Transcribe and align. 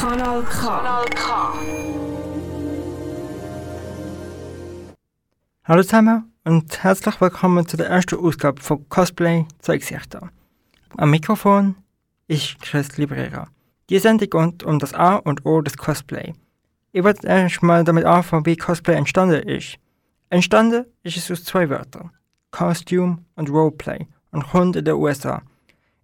Kanal 0.00 0.44
K. 0.44 0.60
Kanal 0.60 1.06
K. 1.06 1.52
Hallo 5.64 5.82
zusammen 5.82 6.32
und 6.44 6.84
herzlich 6.84 7.20
willkommen 7.20 7.66
zu 7.66 7.76
der 7.76 7.88
ersten 7.88 8.14
Ausgabe 8.14 8.62
von 8.62 8.88
Cosplay 8.90 9.44
Zwei 9.58 9.78
Gesichter. 9.78 10.30
Am 10.96 11.10
Mikrofon 11.10 11.74
ist 12.28 12.60
Chris 12.60 12.96
Librera. 12.96 13.48
Die 13.90 13.98
Sendung 13.98 14.30
geht 14.30 14.62
um 14.62 14.78
das 14.78 14.94
A 14.94 15.16
und 15.16 15.44
O 15.44 15.62
des 15.62 15.76
Cosplay. 15.76 16.32
Ich 16.92 17.02
werde 17.02 17.26
erst 17.26 17.64
mal 17.64 17.82
damit 17.82 18.04
anfangen, 18.04 18.46
wie 18.46 18.56
Cosplay 18.56 18.94
entstanden 18.94 19.42
ist. 19.48 19.78
Entstanden 20.30 20.84
ist 21.02 21.16
es 21.16 21.28
aus 21.28 21.42
zwei 21.42 21.68
Wörtern. 21.70 22.12
Costume 22.52 23.24
und 23.34 23.50
Roleplay 23.50 24.06
und 24.30 24.48
kommt 24.48 24.76
in 24.76 24.84
den 24.84 24.94
USA. 24.94 25.42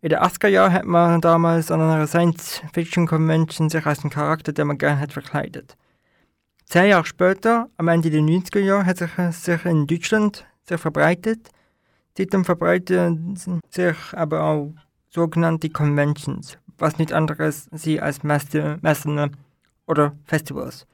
In 0.05 0.11
den 0.11 0.19
80er 0.19 0.49
Jahren 0.49 0.75
hat 0.75 0.85
man 0.85 1.23
damals 1.23 1.71
an 1.71 1.81
einer 1.81 2.07
Science-Fiction-Convention 2.07 3.71
sich 3.71 3.87
als 3.87 4.01
einen 4.01 4.11
Charakter, 4.11 4.53
den 4.53 4.67
man 4.67 4.77
gerne 4.77 5.01
hat, 5.01 5.15
verkleidet. 5.15 5.79
Zehn 6.67 6.91
Jahre 6.91 7.07
später, 7.07 7.71
am 7.79 7.89
Ende 7.89 8.11
der 8.11 8.21
90er 8.21 8.59
Jahre, 8.59 8.85
hat 8.85 8.99
sich, 8.99 9.11
sich 9.31 9.65
in 9.65 9.87
Deutschland 9.87 10.45
sehr 10.69 10.77
verbreitet. 10.77 11.49
Seitdem 12.19 12.45
verbreiten 12.45 13.35
sich 13.71 13.97
aber 14.13 14.45
auch 14.45 14.75
sogenannte 15.09 15.71
Conventions, 15.71 16.59
was 16.77 16.99
nicht 16.99 17.15
anderes 17.15 17.71
sind 17.73 18.03
als 18.03 18.23
Messe, 18.23 18.77
Messen 18.83 19.35
oder 19.87 20.15
Festivals. 20.27 20.87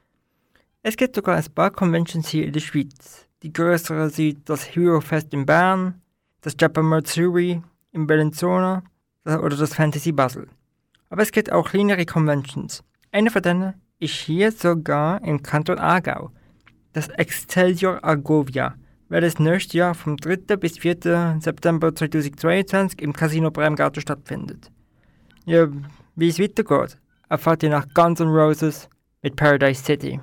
Es 0.83 0.95
gibt 0.95 1.17
sogar 1.17 1.35
ein 1.35 1.53
paar 1.53 1.71
Conventions 1.71 2.29
hier 2.29 2.45
in 2.45 2.53
der 2.53 2.61
Schweiz. 2.61 3.27
Die 3.43 3.51
größeren 3.51 4.09
sind 4.09 4.47
das 4.47 4.73
Hero 4.73 5.01
Fest 5.01 5.33
in 5.33 5.45
Bern, 5.45 6.01
das 6.39 6.55
Japan 6.57 6.85
Matsuri 6.85 7.61
in 7.91 8.07
Bellinzona 8.07 8.83
oder 9.25 9.55
das 9.55 9.73
Fantasy 9.73 10.11
Basel. 10.11 10.47
Aber 11.09 11.21
es 11.21 11.31
gibt 11.31 11.51
auch 11.51 11.69
kleinere 11.69 12.05
Conventions. 12.05 12.83
Eine 13.11 13.29
von 13.29 13.41
denen 13.41 13.73
ist 13.99 14.13
hier 14.13 14.51
sogar 14.51 15.23
im 15.23 15.43
Kanton 15.43 15.77
Aargau, 15.77 16.31
das 16.93 17.07
Excelsior 17.09 18.03
Argovia, 18.03 18.75
welches 19.09 19.39
nächstes 19.39 19.73
Jahr 19.73 19.93
vom 19.93 20.17
3. 20.17 20.57
bis 20.57 20.77
4. 20.77 21.37
September 21.39 21.93
2022 21.93 23.01
im 23.01 23.13
Casino 23.13 23.51
Bremgarten 23.51 24.01
stattfindet. 24.01 24.71
Ja, 25.45 25.67
wie 26.15 26.29
es 26.29 26.39
weitergeht, 26.39 26.97
erfahrt 27.29 27.63
ihr 27.63 27.69
nach 27.69 27.87
Guns 27.93 28.19
N' 28.19 28.27
Roses 28.29 28.89
mit 29.21 29.35
Paradise 29.35 29.83
City. 29.83 30.19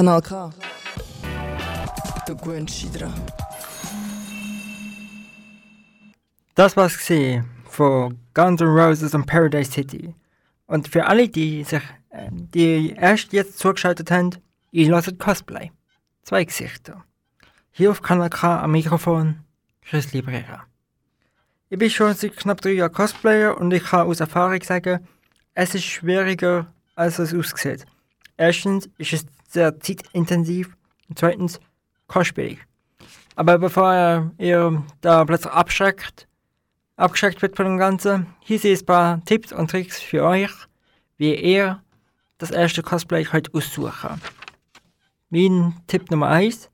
Kanal 0.00 0.22
K. 0.22 0.50
Dich 2.26 2.90
dran. 2.90 3.12
Das 6.54 6.74
war's 6.74 6.96
von 7.68 8.18
Guns 8.32 8.62
N' 8.62 8.68
Roses 8.68 9.14
und 9.14 9.26
Paradise 9.26 9.70
City. 9.70 10.14
Und 10.66 10.88
für 10.88 11.04
alle, 11.04 11.28
die 11.28 11.64
sich, 11.64 11.82
äh, 12.08 12.30
die 12.32 12.94
erst 12.96 13.34
jetzt 13.34 13.58
zugeschaltet 13.58 14.10
haben, 14.10 14.30
ich 14.70 14.88
lasse 14.88 15.14
Cosplay. 15.14 15.70
Zwei 16.22 16.44
Gesichter. 16.44 17.04
Hier 17.70 17.90
auf 17.90 18.00
Kanal 18.00 18.30
K 18.30 18.58
am 18.58 18.72
Mikrofon 18.72 19.40
Chris 19.82 20.14
Librera. 20.14 20.62
Ich 21.68 21.78
bin 21.78 21.90
schon 21.90 22.14
seit 22.14 22.38
knapp 22.38 22.62
drei 22.62 22.70
Jahren 22.70 22.92
Cosplayer 22.92 23.54
und 23.58 23.70
ich 23.70 23.84
kann 23.84 24.06
aus 24.06 24.20
Erfahrung 24.20 24.62
sagen, 24.62 25.06
es 25.52 25.74
ist 25.74 25.84
schwieriger, 25.84 26.72
als 26.94 27.18
es 27.18 27.34
aussieht. 27.34 27.84
Erstens 28.38 28.88
ist 28.96 29.12
es 29.12 29.26
sehr 29.50 29.78
zeitintensiv 29.80 30.76
und 31.08 31.18
zweitens 31.18 31.60
kostspielig. 32.06 32.58
Aber 33.36 33.58
bevor 33.58 34.32
ihr 34.38 34.84
da 35.00 35.24
plötzlich 35.24 35.52
abschreckt, 35.52 36.28
abgeschreckt 36.96 37.40
wird 37.42 37.56
von 37.56 37.66
dem 37.66 37.78
Ganzen, 37.78 38.26
hier 38.40 38.58
sind 38.58 38.78
ein 38.78 38.86
paar 38.86 39.24
Tipps 39.24 39.52
und 39.52 39.70
Tricks 39.70 40.00
für 40.00 40.24
euch, 40.24 40.50
wie 41.16 41.34
ihr 41.34 41.82
das 42.38 42.50
erste 42.50 42.82
Cosplay 42.82 43.24
könnt 43.24 43.54
aussuchen 43.54 44.20
Mein 45.30 45.74
Tipp 45.86 46.10
Nummer 46.10 46.28
1. 46.28 46.70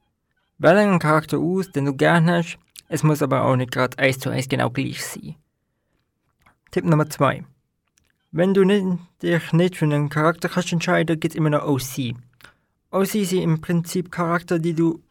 Wähle 0.58 0.80
einen 0.80 0.98
Charakter 0.98 1.38
aus, 1.38 1.70
den 1.70 1.86
du 1.86 1.94
gerne 1.94 2.38
hast. 2.38 2.58
Es 2.88 3.02
muss 3.02 3.22
aber 3.22 3.42
auch 3.42 3.56
nicht 3.56 3.72
gerade 3.72 3.98
1 3.98 4.20
zu 4.20 4.30
1 4.30 4.48
genau 4.48 4.70
gleich 4.70 5.04
sein. 5.04 5.34
Tipp 6.70 6.84
Nummer 6.84 7.08
2. 7.08 7.44
Wenn 8.32 8.54
du 8.54 8.64
nicht, 8.64 8.84
dich 9.22 9.52
nicht 9.52 9.76
für 9.76 9.86
einen 9.86 10.08
Charakter 10.08 10.48
kannst 10.48 10.72
entscheiden, 10.72 11.18
gibt 11.18 11.34
es 11.34 11.38
immer 11.38 11.50
noch 11.50 11.66
OC. 11.66 12.14
OC 12.96 13.26
sind 13.26 13.42
im 13.42 13.60
Prinzip 13.60 14.10
Charakter, 14.10 14.58
die 14.58 14.74
du 14.74 15.02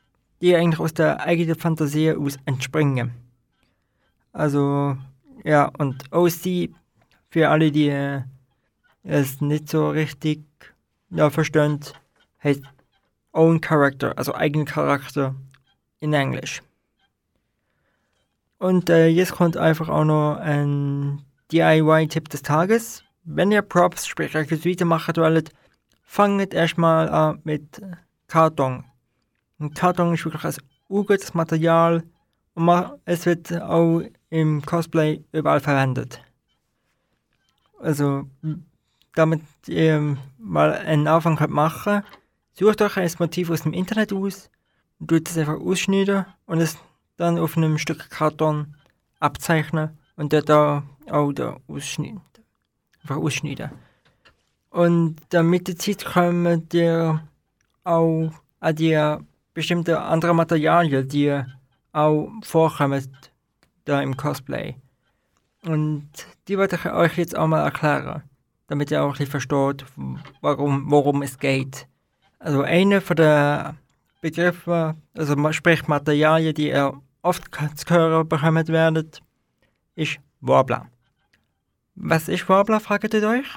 die 0.41 0.55
eigentlich 0.55 0.79
aus 0.79 0.93
der 0.93 1.21
eigenen 1.21 1.55
Fantasie 1.55 2.11
aus 2.11 2.37
entspringen. 2.45 3.11
Also, 4.33 4.97
ja, 5.43 5.71
und 5.77 6.11
OC, 6.11 6.69
für 7.29 7.49
alle, 7.49 7.71
die 7.71 7.89
äh, 7.89 8.21
es 9.03 9.41
nicht 9.41 9.69
so 9.69 9.89
richtig 9.89 10.43
ja, 11.09 11.29
verstehen, 11.29 11.79
heißt 12.43 12.63
Own 13.31 13.61
Character, 13.61 14.17
also 14.17 14.33
eigenen 14.33 14.65
Charakter 14.65 15.35
in 15.99 16.13
Englisch. 16.13 16.61
Und 18.57 18.89
äh, 18.89 19.07
jetzt 19.07 19.33
kommt 19.33 19.57
einfach 19.57 19.89
auch 19.89 20.05
noch 20.05 20.37
ein 20.37 21.21
DIY-Tipp 21.51 22.29
des 22.29 22.41
Tages. 22.41 23.03
Wenn 23.23 23.51
ihr 23.51 23.61
Props, 23.61 24.07
sprich 24.07 24.33
Requisite 24.35 24.85
machen 24.85 25.15
wollt, 25.17 25.51
fangt 26.05 26.53
erstmal 26.53 27.09
an 27.09 27.41
mit 27.43 27.81
Karton. 28.27 28.85
Und 29.59 29.75
Karton 29.75 30.13
ist 30.13 30.25
wirklich 30.25 30.45
ein 30.45 30.63
urgutes 30.87 31.33
Material 31.33 32.03
und 32.53 32.99
es 33.05 33.25
wird 33.25 33.51
auch 33.61 34.01
im 34.29 34.61
Cosplay 34.61 35.23
überall 35.31 35.59
verwendet. 35.59 36.21
Also, 37.79 38.29
damit 39.13 39.41
ihr 39.67 40.17
mal 40.37 40.73
einen 40.73 41.07
Anfang 41.07 41.35
könnt 41.35 41.51
machen 41.51 42.03
sucht 42.57 42.81
euch 42.81 42.97
ein 42.97 43.11
Motiv 43.19 43.49
aus 43.49 43.63
dem 43.63 43.73
Internet 43.73 44.13
aus, 44.13 44.49
tut 45.05 45.29
es 45.29 45.37
einfach 45.37 45.59
ausschneiden 45.59 46.25
und 46.45 46.59
es 46.59 46.77
dann 47.17 47.37
auf 47.37 47.57
einem 47.57 47.77
Stück 47.77 48.09
Karton 48.09 48.75
abzeichnen 49.19 49.97
und 50.15 50.33
dort 50.33 50.49
da 50.49 50.83
auch 51.09 51.31
da 51.33 51.57
ausschneiden. 51.67 52.21
Einfach 53.01 53.17
ausschneiden. 53.17 53.71
Und 54.75 55.15
dann 55.29 55.49
mit 55.49 55.69
der 55.69 55.77
Zeit 55.77 56.03
kommen 56.03 56.67
ihr 56.73 57.21
auch 57.85 58.31
an 58.59 58.75
die 58.75 59.17
bestimmte 59.53 60.01
andere 60.01 60.35
Materialien, 60.35 61.07
die 61.07 61.41
auch 61.93 62.29
vorkommen 62.43 63.07
da 63.85 64.01
im 64.01 64.17
Cosplay. 64.17 64.75
Und 65.63 66.09
die 66.49 66.57
werde 66.57 66.75
ich 66.75 66.91
euch 66.91 67.17
jetzt 67.17 67.37
auch 67.37 67.47
mal 67.47 67.63
erklären, 67.63 68.23
damit 68.67 68.91
ihr 68.91 69.01
auch 69.01 69.05
ein 69.05 69.11
bisschen 69.11 69.31
versteht, 69.31 69.85
warum, 70.41 70.91
worum 70.91 71.21
es 71.21 71.39
geht. 71.39 71.87
Also 72.39 72.63
einer 72.63 72.99
von 72.99 73.15
den 73.15 73.77
Begriffen, 74.19 75.01
also 75.13 75.51
sprich 75.53 75.87
Materialien, 75.87 76.53
die 76.53 76.67
ihr 76.71 77.01
oft 77.21 77.45
zu 77.77 77.93
hören 77.93 78.27
bekommen 78.27 78.67
werdet, 78.67 79.21
ist 79.95 80.19
Warbler. 80.41 80.87
Was 81.95 82.27
ist 82.27 82.49
Warbler, 82.49 82.81
fragt 82.81 83.13
ihr 83.13 83.25
euch? 83.25 83.47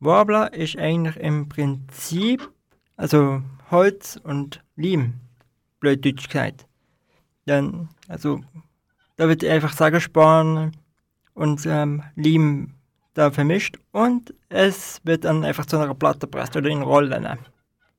Warbler 0.00 0.52
ist 0.54 0.78
eigentlich 0.78 1.16
im 1.16 1.48
Prinzip, 1.48 2.50
also 2.96 3.42
Holz 3.70 4.18
und 4.22 4.62
Leim, 4.76 5.14
blöd 5.78 6.04
Deutsch 6.04 6.26
gesagt. 6.26 6.66
Dann, 7.44 7.90
also, 8.08 8.40
da 9.16 9.28
wird 9.28 9.44
einfach 9.44 9.72
Sagersporn 9.72 10.72
und 11.34 11.66
ähm, 11.66 12.02
Leim 12.16 12.74
da 13.14 13.30
vermischt 13.30 13.76
und 13.92 14.34
es 14.48 15.00
wird 15.04 15.24
dann 15.24 15.44
einfach 15.44 15.66
zu 15.66 15.76
einer 15.76 15.94
Platte 15.94 16.20
gepresst 16.20 16.56
oder 16.56 16.70
in 16.70 16.82
Rollen. 16.82 17.26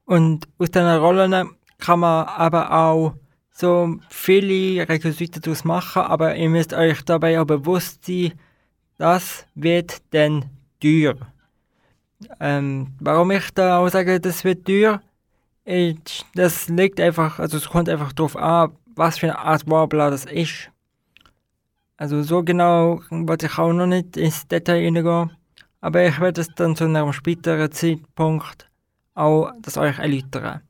Und 0.05 0.47
aus 0.57 0.71
diesen 0.71 0.87
Rollen 0.87 1.49
kann 1.77 1.99
man 1.99 2.27
aber 2.27 2.71
auch 2.71 3.13
so 3.51 3.97
viele 4.09 4.89
Requisite 4.89 5.39
daraus 5.39 5.63
machen, 5.63 6.01
aber 6.01 6.35
ihr 6.35 6.49
müsst 6.49 6.73
euch 6.73 7.03
dabei 7.03 7.39
auch 7.39 7.45
bewusst 7.45 8.05
sein, 8.05 8.33
das 8.97 9.45
wird 9.53 10.01
dann 10.11 10.45
teuer. 10.79 11.15
Ähm, 12.39 12.93
warum 12.99 13.31
ich 13.31 13.51
da 13.51 13.79
auch 13.79 13.89
sage, 13.89 14.19
das 14.19 14.43
wird 14.43 14.65
teuer, 14.65 15.01
ist, 15.65 16.25
das 16.35 16.69
liegt 16.69 16.99
einfach, 16.99 17.39
also 17.39 17.57
es 17.57 17.69
kommt 17.69 17.89
einfach 17.89 18.13
darauf 18.13 18.35
an, 18.35 18.71
was 18.95 19.19
für 19.19 19.27
eine 19.27 19.39
Art 19.39 19.69
Warbler 19.69 20.11
das 20.11 20.25
ist. 20.25 20.69
Also 21.97 22.23
so 22.23 22.43
genau 22.43 23.01
wollte 23.09 23.45
ich 23.45 23.57
auch 23.57 23.73
noch 23.73 23.85
nicht 23.85 24.17
ins 24.17 24.47
Detail 24.47 24.81
hineingehen, 24.81 25.31
aber 25.81 26.05
ich 26.05 26.19
werde 26.19 26.41
es 26.41 26.47
dann 26.55 26.75
zu 26.75 26.85
einem 26.85 27.13
späteren 27.13 27.71
Zeitpunkt 27.71 28.69
auch 29.13 29.51
das 29.61 29.77
euch 29.77 29.99
erläutern. 29.99 30.61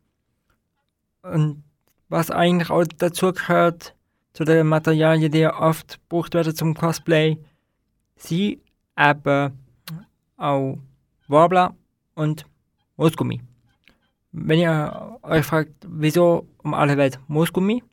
Und 1.21 1.63
was 2.09 2.31
eigentlich 2.31 2.69
auch 2.69 2.83
dazu 2.97 3.31
gehört, 3.31 3.95
zu 4.33 4.43
den 4.43 4.67
Materialien, 4.67 5.31
die 5.31 5.45
oft 5.45 5.99
gebraucht 6.01 6.33
werden 6.33 6.55
zum 6.55 6.73
Cosplay, 6.73 7.37
sind 8.15 8.61
eben 8.97 9.59
auch 10.37 10.77
Warbler 11.31 11.75
und 12.13 12.45
Moosgummi. 12.97 13.41
Wenn 14.33 14.59
ihr 14.59 15.17
euch 15.23 15.45
fragt, 15.45 15.73
wieso 15.87 16.47
um 16.63 16.73
alle 16.73 16.97
Welt 16.97 17.19
Moosgummi, 17.27 17.83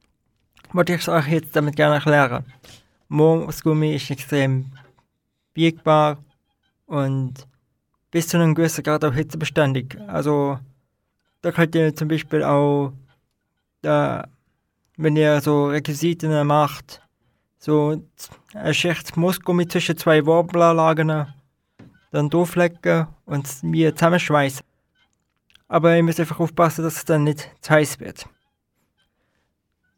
wollte 0.72 0.94
ich 0.94 1.00
es 1.00 1.08
euch 1.08 1.28
jetzt 1.28 1.56
damit 1.56 1.76
gerne 1.76 1.96
erklären. 1.96 2.44
Moosgummi 3.08 3.94
ist 3.94 4.10
extrem 4.10 4.66
biegbar 5.54 6.18
und 6.86 7.46
bis 8.10 8.28
zu 8.28 8.36
einem 8.36 8.54
gewissen 8.54 8.82
Grad 8.82 9.04
auch 9.04 9.14
hitzebeständig. 9.14 9.96
Also 10.06 10.58
da 11.42 11.52
könnt 11.52 11.74
ihr 11.74 11.94
zum 11.94 12.08
Beispiel 12.08 12.42
auch, 12.42 12.92
da, 13.82 14.28
wenn 14.96 15.16
ihr 15.16 15.40
so 15.40 15.66
Requisiten 15.66 16.46
macht, 16.46 17.00
so 17.58 18.02
eine 18.54 18.74
Schicht 18.74 19.16
Moosgummi 19.16 19.66
zwischen 19.66 19.96
zwei 19.96 20.24
Warblerlagen 20.26 21.26
dann 22.10 22.30
drauflegen 22.30 23.06
und 23.26 23.62
mir 23.62 23.94
zusammenschweißen. 23.94 24.62
Aber 25.68 25.96
ihr 25.96 26.02
müsst 26.02 26.20
einfach 26.20 26.40
aufpassen, 26.40 26.82
dass 26.84 26.96
es 26.96 27.04
dann 27.04 27.24
nicht 27.24 27.50
zu 27.60 27.70
heiß 27.70 28.00
wird. 28.00 28.26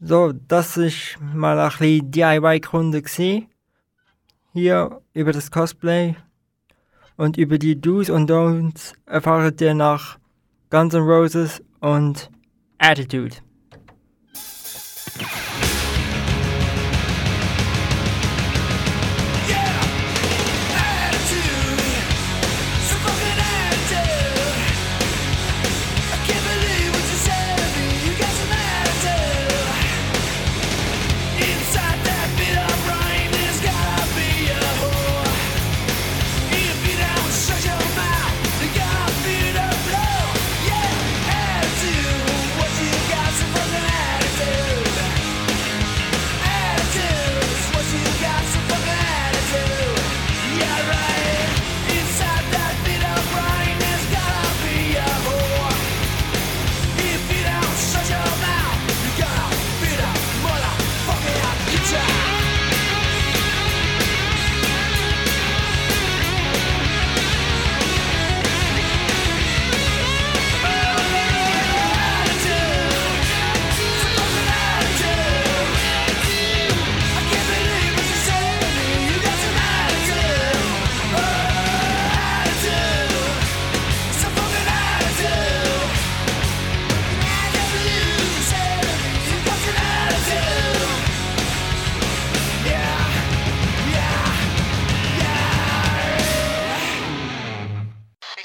So, 0.00 0.32
das 0.32 0.76
ist 0.76 1.18
mal 1.20 1.58
ein 1.58 1.68
bisschen 1.68 2.10
DIY-Kunde. 2.10 3.02
Hier 4.52 5.02
über 5.12 5.32
das 5.32 5.50
Cosplay. 5.50 6.16
Und 7.16 7.36
über 7.36 7.58
die 7.58 7.78
Do's 7.78 8.08
und 8.08 8.30
Don'ts 8.30 8.94
erfahrt 9.04 9.60
ihr 9.60 9.74
nach 9.74 10.18
Guns 10.70 10.94
N' 10.94 11.02
Roses 11.02 11.62
und 11.80 12.30
Attitude. 12.78 13.36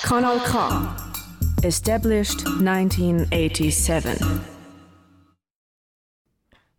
Kanal 0.06 0.38
K. 0.38 0.96
Established 1.64 2.46
1987. 2.46 4.24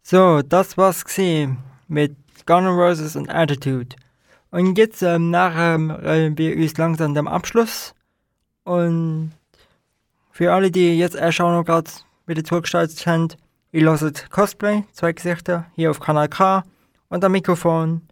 So, 0.01 0.43
das 0.43 0.79
war's 0.79 1.05
gesehen 1.05 1.59
mit 1.89 2.15
Guns 2.47 2.69
N' 2.69 2.79
Roses 2.79 3.17
und 3.17 3.29
Attitude. 3.29 3.97
Und 4.53 4.79
jetzt 4.79 5.03
ähm, 5.03 5.33
nachher 5.33 5.75
ähm, 5.75 6.39
wir 6.39 6.57
uns 6.57 6.77
langsam 6.77 7.15
dem 7.15 7.27
Abschluss. 7.27 7.95
Und 8.63 9.33
für 10.31 10.53
alle, 10.53 10.71
die 10.71 10.97
jetzt 10.97 11.17
erst 11.17 11.41
auch 11.41 11.51
noch 11.51 11.65
gerade 11.65 11.91
wieder 12.27 12.45
zugeschaltet 12.45 13.05
haben, 13.09 13.31
ihr 13.73 13.91
hört 13.91 14.31
Cosplay, 14.31 14.85
zwei 14.93 15.13
Gesichter, 15.13 15.67
hier 15.75 15.91
auf 15.91 15.99
Kanal 15.99 16.29
K. 16.29 16.63
Und 17.09 17.25
am 17.25 17.33
Mikrofon 17.33 18.03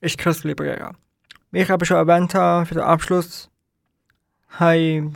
ist 0.00 0.16
Chris 0.16 0.44
Librera. 0.44 0.94
Wie 1.50 1.58
ich 1.58 1.70
aber 1.70 1.84
schon 1.84 1.98
erwähnt 1.98 2.34
habe, 2.34 2.64
für 2.64 2.76
den 2.76 2.84
Abschluss, 2.84 3.50
hey, 4.58 5.10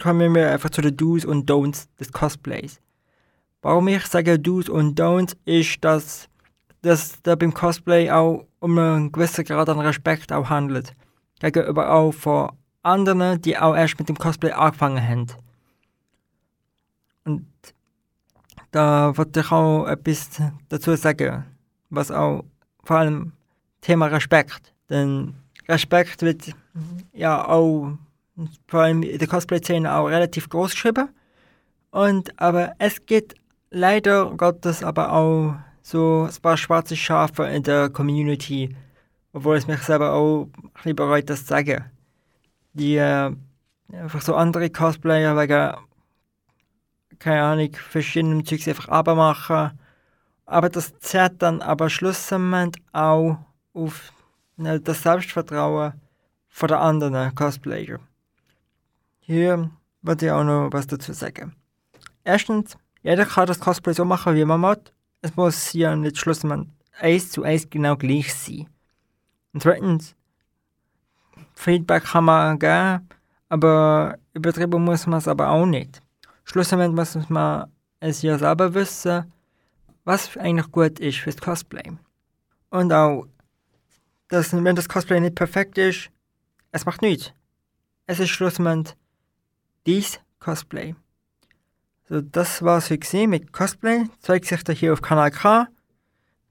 kommen 0.00 0.34
wir 0.34 0.50
einfach 0.50 0.70
zu 0.70 0.80
den 0.80 0.96
Do's 0.96 1.24
und 1.24 1.50
Don'ts 1.50 1.88
des 1.98 2.12
Cosplays. 2.12 2.80
Warum 3.62 3.88
ich 3.88 4.06
sage 4.06 4.38
Do's 4.38 4.68
und 4.68 4.98
Don'ts, 4.98 5.36
ist, 5.44 5.82
dass 5.84 6.28
das 6.82 7.20
da 7.22 7.34
beim 7.34 7.52
Cosplay 7.52 8.10
auch 8.10 8.46
um 8.60 8.78
einen 8.78 9.12
gewissen 9.12 9.44
Grad 9.44 9.68
an 9.68 9.80
Respekt 9.80 10.32
auch 10.32 10.48
handelt. 10.48 10.94
Gegenüber 11.40 11.92
auch 11.92 12.12
von 12.12 12.52
anderen, 12.82 13.42
die 13.42 13.58
auch 13.58 13.74
erst 13.74 13.98
mit 13.98 14.08
dem 14.08 14.16
Cosplay 14.16 14.52
angefangen 14.52 15.06
haben. 15.06 15.26
Und 17.24 17.46
da 18.70 19.16
wollte 19.16 19.40
ich 19.40 19.50
auch 19.50 19.86
etwas 19.86 20.40
dazu 20.68 20.94
sagen, 20.94 21.44
was 21.90 22.10
auch 22.10 22.44
vor 22.84 22.98
allem 22.98 23.32
Thema 23.80 24.06
Respekt. 24.06 24.72
Denn 24.88 25.34
Respekt 25.68 26.22
wird 26.22 26.54
ja 27.12 27.46
auch 27.48 27.98
vor 28.68 28.80
allem 28.80 29.02
in 29.02 29.18
der 29.18 29.28
Cosplay-Szene 29.28 29.94
auch 29.94 30.06
relativ 30.06 30.48
groß 30.48 30.72
geschrieben. 30.72 31.08
Und 31.90 32.38
aber 32.40 32.74
es 32.78 33.06
gibt 33.06 33.34
leider 33.70 34.30
Gottes 34.36 34.82
aber 34.82 35.12
auch 35.12 35.56
so 35.82 36.28
ein 36.28 36.42
paar 36.42 36.56
schwarze 36.56 36.96
Schafe 36.96 37.44
in 37.44 37.62
der 37.62 37.90
Community, 37.90 38.76
obwohl 39.32 39.56
es 39.56 39.66
mich 39.66 39.80
selber 39.82 40.12
auch 40.12 40.48
ein 40.56 40.70
bisschen 40.74 40.96
bereut, 40.96 41.30
das 41.30 41.40
zu 41.40 41.46
sagen. 41.46 41.84
Die 42.72 42.96
äh, 42.96 43.32
einfach 43.92 44.20
so 44.20 44.34
andere 44.34 44.68
Cosplayer 44.70 45.36
wegen, 45.36 45.76
keine 47.18 47.42
Ahnung, 47.42 47.72
verschiedenen 47.72 48.44
Zeugs 48.44 48.68
einfach 48.68 48.88
abmachen. 48.88 49.78
Aber 50.44 50.68
das 50.68 50.98
zerrt 50.98 51.40
dann 51.42 51.62
aber 51.62 51.88
schlussendlich 51.88 52.82
auch 52.92 53.38
auf 53.72 54.12
ne, 54.56 54.80
das 54.80 55.02
Selbstvertrauen 55.02 55.94
von 56.48 56.68
der 56.68 56.80
anderen 56.80 57.34
Cosplayer. 57.34 58.00
Hier 59.28 59.72
würde 60.02 60.26
ich 60.26 60.30
auch 60.30 60.44
noch 60.44 60.68
was 60.70 60.86
dazu 60.86 61.12
sagen. 61.12 61.56
Erstens, 62.22 62.78
jeder 63.02 63.26
kann 63.26 63.48
das 63.48 63.58
Cosplay 63.58 63.92
so 63.92 64.04
machen, 64.04 64.36
wie 64.36 64.44
man 64.44 64.60
mag. 64.60 64.78
Es 65.20 65.34
muss 65.34 65.72
ja 65.72 65.96
nicht 65.96 66.16
schlussendlich 66.16 66.68
eins 67.00 67.32
zu 67.32 67.42
eins 67.42 67.68
genau 67.68 67.96
gleich 67.96 68.32
sein. 68.32 68.68
Und 69.52 69.64
zweitens, 69.64 70.14
Feedback 71.54 72.04
kann 72.04 72.26
man 72.26 72.56
geben, 72.60 73.08
aber 73.48 74.16
übertrieben 74.32 74.84
muss 74.84 75.08
man 75.08 75.18
es 75.18 75.26
aber 75.26 75.50
auch 75.50 75.66
nicht. 75.66 76.00
Schlussendlich 76.44 76.92
muss 76.92 77.28
man 77.28 77.68
es 77.98 78.22
ja 78.22 78.38
selber 78.38 78.74
wissen, 78.74 79.32
was 80.04 80.36
eigentlich 80.36 80.70
gut 80.70 81.00
ist 81.00 81.18
fürs 81.18 81.38
Cosplay. 81.38 81.98
Und 82.70 82.92
auch, 82.92 83.26
dass, 84.28 84.52
wenn 84.52 84.76
das 84.76 84.88
Cosplay 84.88 85.18
nicht 85.18 85.34
perfekt 85.34 85.78
ist, 85.78 86.10
es 86.70 86.86
macht 86.86 87.02
nichts. 87.02 87.32
Es 88.06 88.20
ist 88.20 88.30
schlussendlich 88.30 88.94
dies 89.86 90.20
Cosplay. 90.40 90.94
So, 92.08 92.20
das 92.20 92.62
war's 92.62 92.88
für 92.88 92.98
gesehen 92.98 93.30
mit 93.30 93.52
Cosplay. 93.52 94.04
Zwei 94.20 94.38
Gesichter 94.38 94.72
hier 94.72 94.92
auf 94.92 95.02
Kanal 95.02 95.30
K. 95.30 95.68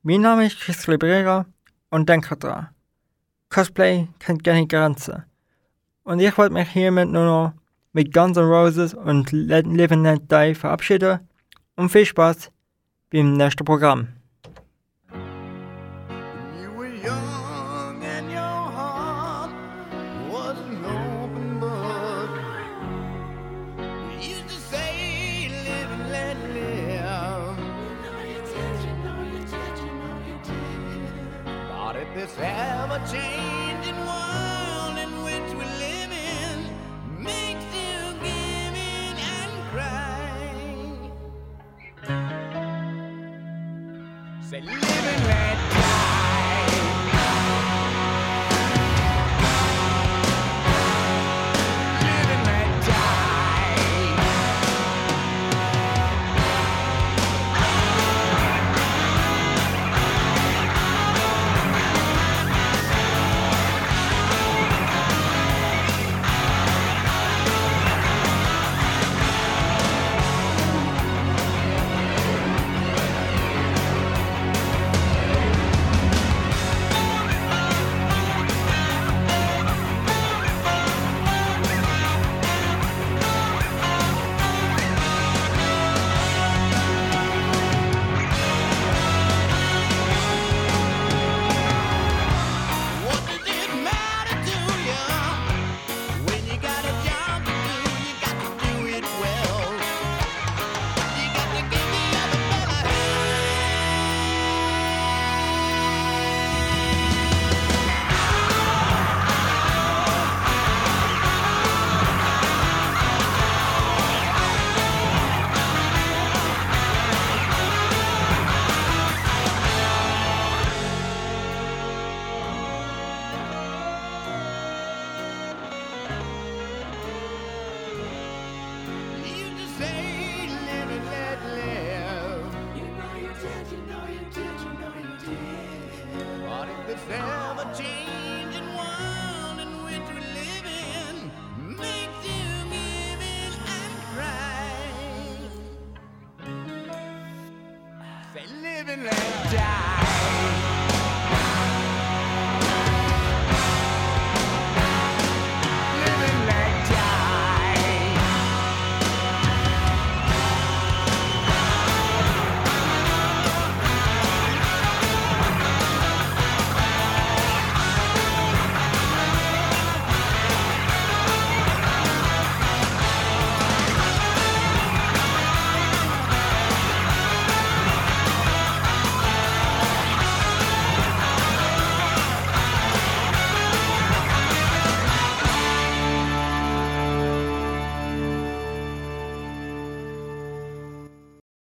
Mein 0.03 0.21
Name 0.21 0.47
ist 0.47 0.59
Chris 0.59 0.87
Librera 0.87 1.45
und 1.89 2.09
denkt 2.09 2.43
dran. 2.43 2.69
Cosplay 3.49 4.07
kennt 4.19 4.43
keine 4.43 4.67
Grenzen. 4.67 5.23
Und 6.03 6.19
ich 6.19 6.37
wollte 6.37 6.53
mich 6.53 6.69
hiermit 6.69 7.09
nur 7.09 7.25
noch 7.25 7.53
mit 7.93 8.13
Guns 8.13 8.37
N' 8.37 8.43
Roses 8.43 8.93
und 8.93 9.31
Live 9.31 9.91
and 9.91 10.03
Let 10.03 10.31
Die 10.31 10.55
verabschieden 10.55 11.19
und 11.75 11.89
viel 11.89 12.05
Spaß 12.05 12.51
beim 13.11 13.33
nächsten 13.33 13.65
Programm. 13.65 14.09